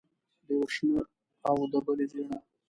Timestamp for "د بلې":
1.71-2.05